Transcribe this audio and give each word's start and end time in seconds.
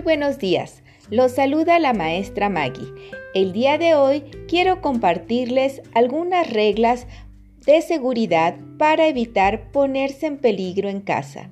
buenos 0.00 0.38
días. 0.38 0.82
Los 1.10 1.32
saluda 1.32 1.78
la 1.78 1.92
maestra 1.92 2.48
Maggie. 2.48 2.92
El 3.34 3.52
día 3.52 3.78
de 3.78 3.94
hoy 3.94 4.22
quiero 4.48 4.80
compartirles 4.80 5.82
algunas 5.92 6.50
reglas 6.50 7.06
de 7.64 7.80
seguridad 7.82 8.56
para 8.78 9.06
evitar 9.06 9.70
ponerse 9.70 10.26
en 10.26 10.38
peligro 10.38 10.88
en 10.88 11.00
casa. 11.00 11.50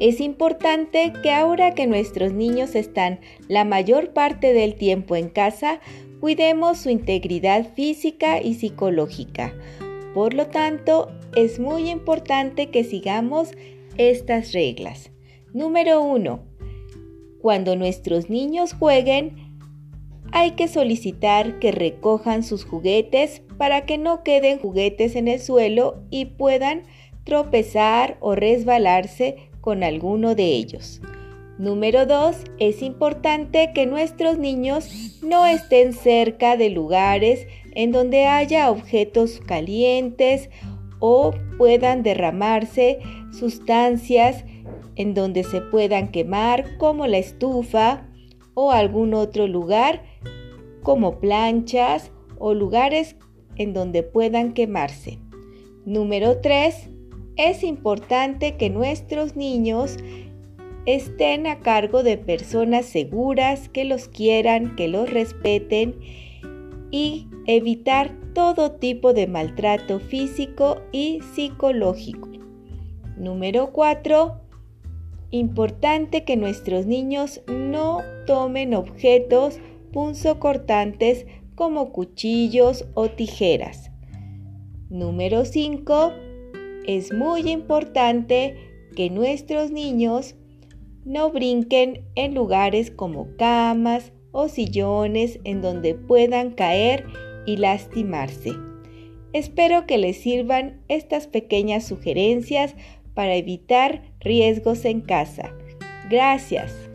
Es 0.00 0.20
importante 0.20 1.12
que 1.22 1.30
ahora 1.30 1.74
que 1.74 1.86
nuestros 1.86 2.32
niños 2.32 2.74
están 2.74 3.20
la 3.48 3.64
mayor 3.64 4.12
parte 4.12 4.52
del 4.52 4.74
tiempo 4.74 5.14
en 5.14 5.28
casa, 5.28 5.80
cuidemos 6.20 6.78
su 6.78 6.90
integridad 6.90 7.74
física 7.74 8.40
y 8.40 8.54
psicológica. 8.54 9.54
Por 10.14 10.34
lo 10.34 10.46
tanto, 10.46 11.10
es 11.36 11.58
muy 11.60 11.90
importante 11.90 12.70
que 12.70 12.84
sigamos 12.84 13.52
estas 13.96 14.52
reglas. 14.52 15.10
Número 15.52 16.02
1 16.02 16.51
cuando 17.42 17.76
nuestros 17.76 18.30
niños 18.30 18.72
jueguen, 18.72 19.52
hay 20.30 20.52
que 20.52 20.68
solicitar 20.68 21.58
que 21.58 21.72
recojan 21.72 22.42
sus 22.42 22.64
juguetes 22.64 23.42
para 23.58 23.84
que 23.84 23.98
no 23.98 24.22
queden 24.22 24.58
juguetes 24.58 25.16
en 25.16 25.28
el 25.28 25.40
suelo 25.40 26.02
y 26.08 26.26
puedan 26.26 26.84
tropezar 27.24 28.16
o 28.20 28.34
resbalarse 28.34 29.50
con 29.60 29.82
alguno 29.82 30.34
de 30.34 30.44
ellos. 30.44 31.02
Número 31.58 32.06
2. 32.06 32.36
Es 32.58 32.80
importante 32.80 33.72
que 33.74 33.86
nuestros 33.86 34.38
niños 34.38 35.20
no 35.22 35.46
estén 35.46 35.92
cerca 35.92 36.56
de 36.56 36.70
lugares 36.70 37.46
en 37.74 37.92
donde 37.92 38.26
haya 38.26 38.70
objetos 38.70 39.40
calientes 39.40 40.48
o 40.98 41.32
puedan 41.58 42.02
derramarse 42.02 43.00
sustancias 43.32 44.44
en 44.96 45.14
donde 45.14 45.44
se 45.44 45.60
puedan 45.60 46.10
quemar 46.10 46.76
como 46.78 47.06
la 47.06 47.18
estufa 47.18 48.06
o 48.54 48.72
algún 48.72 49.14
otro 49.14 49.46
lugar 49.46 50.02
como 50.82 51.18
planchas 51.20 52.10
o 52.38 52.54
lugares 52.54 53.16
en 53.56 53.72
donde 53.72 54.02
puedan 54.02 54.52
quemarse. 54.52 55.18
Número 55.84 56.40
3. 56.40 56.90
Es 57.36 57.62
importante 57.62 58.56
que 58.56 58.68
nuestros 58.68 59.36
niños 59.36 59.96
estén 60.84 61.46
a 61.46 61.60
cargo 61.60 62.02
de 62.02 62.18
personas 62.18 62.86
seguras 62.86 63.68
que 63.68 63.84
los 63.84 64.08
quieran, 64.08 64.76
que 64.76 64.88
los 64.88 65.10
respeten 65.10 65.98
y 66.90 67.28
evitar 67.46 68.12
todo 68.34 68.72
tipo 68.72 69.12
de 69.12 69.26
maltrato 69.26 70.00
físico 70.00 70.82
y 70.90 71.20
psicológico. 71.34 72.28
Número 73.16 73.72
4 73.72 74.40
importante 75.32 76.24
que 76.24 76.36
nuestros 76.36 76.86
niños 76.86 77.42
no 77.48 78.02
tomen 78.26 78.74
objetos 78.74 79.58
punzocortantes 79.92 81.26
como 81.56 81.90
cuchillos 81.90 82.86
o 82.94 83.08
tijeras. 83.08 83.90
Número 84.88 85.44
5. 85.44 86.12
Es 86.86 87.12
muy 87.12 87.50
importante 87.50 88.56
que 88.94 89.10
nuestros 89.10 89.70
niños 89.70 90.36
no 91.04 91.30
brinquen 91.30 92.04
en 92.14 92.34
lugares 92.34 92.90
como 92.90 93.34
camas 93.36 94.12
o 94.32 94.48
sillones 94.48 95.40
en 95.44 95.62
donde 95.62 95.94
puedan 95.94 96.50
caer 96.50 97.06
y 97.46 97.56
lastimarse. 97.56 98.52
Espero 99.32 99.86
que 99.86 99.96
les 99.96 100.18
sirvan 100.18 100.82
estas 100.88 101.26
pequeñas 101.26 101.86
sugerencias 101.86 102.74
para 103.14 103.34
evitar 103.34 104.02
riesgos 104.20 104.84
en 104.84 105.00
casa. 105.00 105.54
Gracias. 106.08 106.91